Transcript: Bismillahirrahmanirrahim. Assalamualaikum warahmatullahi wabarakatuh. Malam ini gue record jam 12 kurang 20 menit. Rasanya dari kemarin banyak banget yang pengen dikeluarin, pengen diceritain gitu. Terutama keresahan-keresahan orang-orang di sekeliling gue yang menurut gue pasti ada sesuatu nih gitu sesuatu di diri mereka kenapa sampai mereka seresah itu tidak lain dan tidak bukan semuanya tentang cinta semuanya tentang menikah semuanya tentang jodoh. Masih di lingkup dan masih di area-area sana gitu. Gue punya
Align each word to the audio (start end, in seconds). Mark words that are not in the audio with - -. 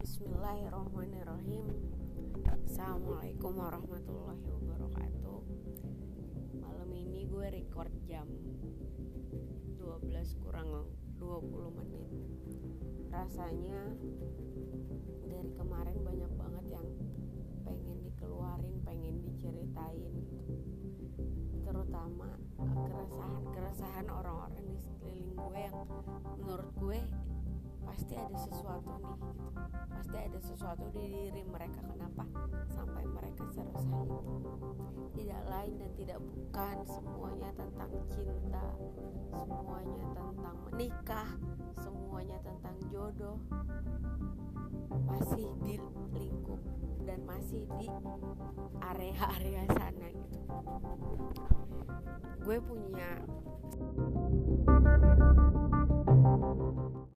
Bismillahirrahmanirrahim. 0.00 1.76
Assalamualaikum 2.48 3.52
warahmatullahi 3.52 4.48
wabarakatuh. 4.48 5.40
Malam 6.56 6.88
ini 6.96 7.28
gue 7.28 7.46
record 7.60 7.92
jam 8.08 8.24
12 9.76 10.40
kurang 10.40 10.88
20 11.20 11.76
menit. 11.76 12.08
Rasanya 13.12 13.92
dari 15.28 15.52
kemarin 15.52 16.00
banyak 16.00 16.32
banget 16.32 16.64
yang 16.80 16.88
pengen 17.68 18.00
dikeluarin, 18.00 18.80
pengen 18.80 19.20
diceritain 19.20 20.16
gitu. 20.16 20.56
Terutama 21.60 22.40
keresahan-keresahan 22.56 24.08
orang-orang 24.08 24.64
di 24.64 24.80
sekeliling 24.80 25.36
gue 25.36 25.60
yang 25.60 25.76
menurut 26.40 26.72
gue 26.80 27.00
pasti 27.84 28.16
ada 28.16 28.38
sesuatu 28.38 28.96
nih 28.96 29.12
gitu 29.28 29.49
sesuatu 30.40 30.88
di 30.96 31.04
diri 31.06 31.42
mereka 31.46 31.80
kenapa 31.84 32.24
sampai 32.72 33.04
mereka 33.06 33.44
seresah 33.52 34.02
itu 34.08 34.36
tidak 35.20 35.42
lain 35.48 35.74
dan 35.76 35.90
tidak 35.96 36.18
bukan 36.20 36.76
semuanya 36.88 37.50
tentang 37.56 37.90
cinta 38.08 38.66
semuanya 39.30 39.96
tentang 40.16 40.56
menikah 40.68 41.28
semuanya 41.80 42.38
tentang 42.44 42.76
jodoh. 42.92 43.38
Masih 45.08 45.48
di 45.64 45.80
lingkup 46.12 46.60
dan 47.08 47.20
masih 47.24 47.64
di 47.80 47.88
area-area 48.82 49.62
sana 49.72 50.08
gitu. 50.12 50.40
Gue 52.44 52.58
punya 52.60 53.20